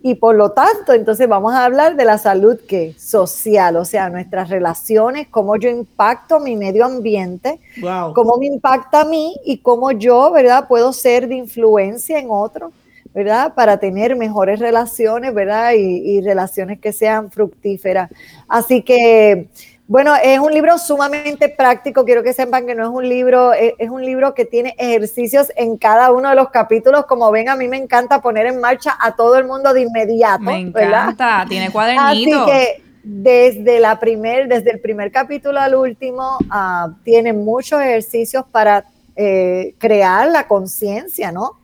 [0.02, 4.08] y por lo tanto, entonces vamos a hablar de la salud que social, o sea,
[4.08, 8.14] nuestras relaciones, cómo yo impacto mi medio ambiente, Wow.
[8.14, 10.66] cómo me impacta a mí y cómo yo, ¿verdad?
[10.68, 12.72] Puedo ser de influencia en otros,
[13.12, 13.54] ¿verdad?
[13.54, 15.72] Para tener mejores relaciones, ¿verdad?
[15.74, 18.10] Y, y relaciones que sean fructíferas.
[18.48, 19.48] Así que,
[19.90, 22.04] bueno, es un libro sumamente práctico.
[22.04, 25.50] Quiero que sepan que no es un libro, es, es un libro que tiene ejercicios
[25.56, 27.06] en cada uno de los capítulos.
[27.06, 30.44] Como ven, a mí me encanta poner en marcha a todo el mundo de inmediato,
[30.44, 31.10] Me ¿verdad?
[31.10, 31.44] encanta.
[31.48, 32.46] Tiene Así cuadernito.
[32.46, 38.84] que desde la primer, desde el primer capítulo al último, ah, tiene muchos ejercicios para
[39.16, 41.59] eh, crear la conciencia, ¿no?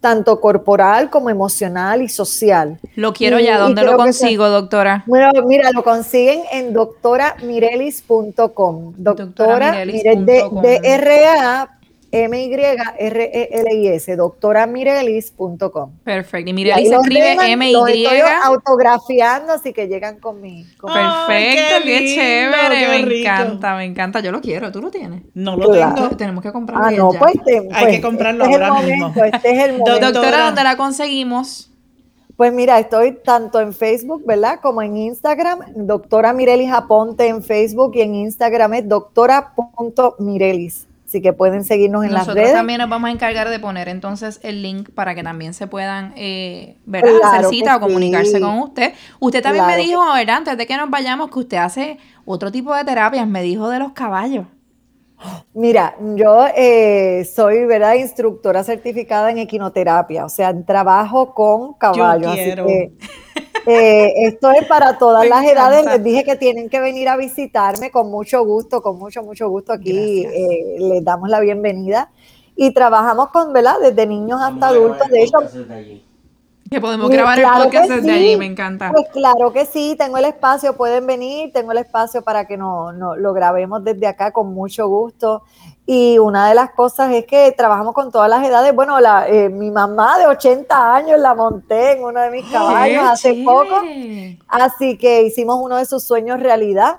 [0.00, 2.78] Tanto corporal como emocional y social.
[2.94, 3.58] Lo quiero ya.
[3.58, 5.02] ¿Dónde lo consigo, doctora?
[5.06, 8.94] Bueno, mira, lo consiguen en doctoramirelis.com.
[8.96, 10.62] Doctora, mire, de, Doctoramirelis.com.
[10.62, 11.26] de R
[12.12, 15.90] A M Y R E L I S, doctoramirelis.com.
[16.04, 16.48] Perfecto.
[16.48, 18.04] Y Y mire, ahí ahí se escribe demás M los Y.
[18.04, 20.64] estoy autografiando, así que llegan con mi.
[20.78, 23.28] con Perfecto, qué qué, lindo, chévere, qué me rico.
[23.30, 24.20] encanta, me encanta.
[24.20, 25.22] Yo lo quiero, tú lo tienes.
[25.34, 25.94] No lo Claro.
[25.94, 26.16] tengo.
[26.16, 26.84] Tenemos que comprarlo.
[26.86, 26.98] Ah, ya.
[26.98, 29.08] no, pues, te- Hay pues, que comprarlo este es el ahora mismo.
[29.08, 29.90] momento, Este es el momento.
[29.92, 30.44] Doctora, Doctora.
[30.46, 31.70] ¿dónde la conseguimos?
[32.36, 34.60] Pues mira, estoy tanto en Facebook, ¿verdad?
[34.62, 35.60] Como en Instagram.
[35.74, 40.86] Doctora Mirelis Aponte en Facebook y en Instagram es doctora.mirelis.
[41.06, 42.52] Así que pueden seguirnos en las Nosotros redes.
[42.56, 46.12] también nos vamos a encargar de poner entonces el link para que también se puedan,
[46.16, 47.10] eh, ¿verdad?
[47.20, 48.40] Claro Hacer cita que o comunicarse sí.
[48.40, 48.92] con usted.
[49.20, 50.36] Usted también Claro me que dijo, ¿verdad?
[50.38, 53.26] Antes de que nos vayamos, que usted hace otro tipo de terapias.
[53.28, 54.46] Me dijo de los caballos.
[55.54, 57.94] Mira, yo eh, soy, ¿verdad?
[57.94, 62.32] Instructora certificada en equinoterapia, o sea, trabajo con caballos.
[62.32, 62.66] así quiero.
[62.66, 62.92] que,
[63.66, 65.84] eh, esto es para todas Me las edades.
[65.84, 69.72] Les dije que tienen que venir a visitarme con mucho gusto, con mucho, mucho gusto.
[69.72, 72.10] Aquí eh, les damos la bienvenida.
[72.54, 73.76] Y trabajamos con, ¿verdad?
[73.82, 75.08] Desde niños hasta adultos.
[75.08, 75.38] De hecho,
[76.70, 78.10] Que podemos grabar claro el podcast desde sí.
[78.10, 78.90] allí, me encanta.
[78.92, 82.92] Pues claro que sí, tengo el espacio, pueden venir, tengo el espacio para que no,
[82.92, 85.42] no- lo grabemos desde acá con mucho gusto.
[85.88, 88.74] Y una de las cosas es que trabajamos con todas las edades.
[88.74, 93.02] Bueno, la, eh, mi mamá de 80 años la monté en uno de mis caballos
[93.02, 93.82] ¡Qué hace poco,
[94.48, 96.96] así que hicimos uno de sus sueños realidad.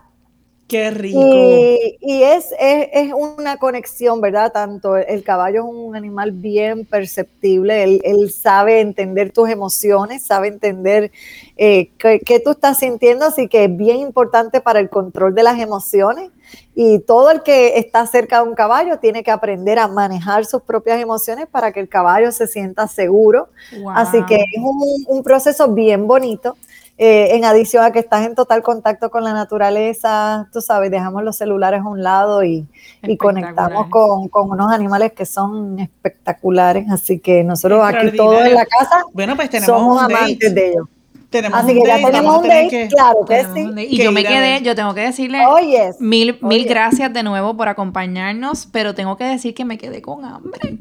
[0.67, 1.21] Qué rico.
[1.23, 4.51] Y, y es, es, es una conexión, ¿verdad?
[4.51, 10.49] Tanto el caballo es un animal bien perceptible, él, él sabe entender tus emociones, sabe
[10.49, 11.11] entender
[11.55, 15.43] eh, qué, qué tú estás sintiendo, así que es bien importante para el control de
[15.43, 16.31] las emociones.
[16.75, 20.61] Y todo el que está cerca de un caballo tiene que aprender a manejar sus
[20.61, 23.49] propias emociones para que el caballo se sienta seguro.
[23.95, 26.55] Así que es un, un proceso bien bonito.
[26.99, 31.23] Eh, en adición a que estás en total contacto con la naturaleza, tú sabes, dejamos
[31.23, 32.65] los celulares a un lado y,
[33.03, 36.89] y conectamos con, con unos animales que son espectaculares.
[36.89, 40.87] Así que nosotros aquí todos en la casa Bueno, pues tenemos somos amantes de ellos.
[41.29, 43.69] Tenemos Así un que ya date, tenemos un date, que- claro que sí.
[43.89, 47.55] Y Que yo me quedé, yo tengo que decirle Oyes, mil, mil gracias de nuevo
[47.57, 50.77] por acompañarnos, pero tengo que decir que me quedé con hambre.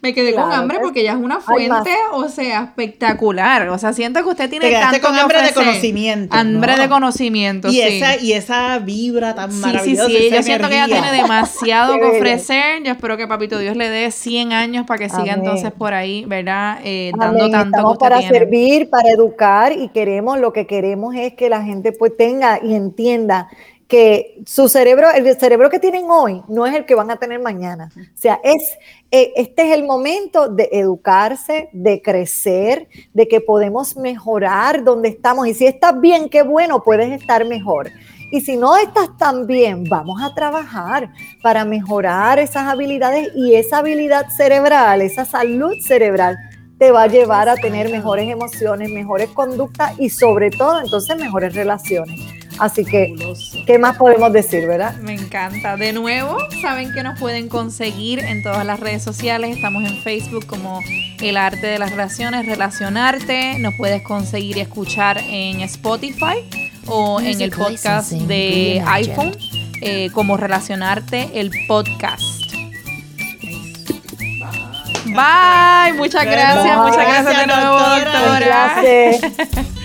[0.00, 3.68] Me quedé con hambre que porque ella es una fuente, o sea, espectacular.
[3.68, 6.82] O sea, siento que usted tiene Te tanto con hambre de conocimiento, Hambre ¿no?
[6.82, 7.80] de conocimiento, Y sí.
[7.82, 10.06] esa, y esa vibra tan Sí, sí, maravillosa.
[10.06, 12.82] sí, esa yo siento que ella tiene demasiado que ofrecer.
[12.84, 15.38] Yo espero que Papito Dios le dé 100 años para que siga Amén.
[15.40, 16.78] entonces por ahí, ¿verdad?
[16.84, 17.50] Eh, dando Amén.
[17.52, 18.38] tanto que Estamos usted para tiene.
[18.38, 22.74] servir, para educar y queremos, lo que queremos es que la gente pues tenga y
[22.74, 23.48] entienda
[23.88, 27.40] que su cerebro, el cerebro que tienen hoy no es el que van a tener
[27.40, 27.90] mañana.
[27.96, 28.76] O sea, es,
[29.10, 35.48] eh, este es el momento de educarse, de crecer, de que podemos mejorar donde estamos.
[35.48, 37.90] Y si estás bien, qué bueno, puedes estar mejor.
[38.30, 41.10] Y si no estás tan bien, vamos a trabajar
[41.42, 46.36] para mejorar esas habilidades y esa habilidad cerebral, esa salud cerebral
[46.78, 51.54] te va a llevar a tener mejores emociones, mejores conductas y sobre todo entonces mejores
[51.54, 52.20] relaciones.
[52.58, 53.14] Así que.
[53.66, 54.94] ¿qué más podemos decir, verdad?
[54.96, 55.76] Me encanta.
[55.76, 59.56] De nuevo, saben que nos pueden conseguir en todas las redes sociales.
[59.56, 60.80] Estamos en Facebook como
[61.20, 63.58] El Arte de las Relaciones, Relacionarte.
[63.58, 66.44] Nos puedes conseguir y escuchar en Spotify
[66.86, 69.36] o en el podcast de iPhone
[69.80, 72.22] eh, como Relacionarte, el podcast.
[75.04, 75.94] Bye.
[75.94, 76.76] Muchas gracias.
[76.76, 76.90] Bye.
[76.90, 78.20] Muchas gracias de nuevo, doctora.
[78.20, 78.46] doctora.
[78.46, 79.68] Gracias.